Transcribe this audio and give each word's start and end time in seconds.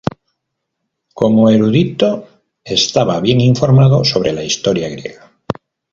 Como 1.13 1.51
erudito, 1.51 2.27
estaba 2.63 3.19
bien 3.19 3.39
informado 3.39 4.03
sobre 4.03 4.33
la 4.33 4.43
historia 4.43 4.89
griega. 4.89 5.31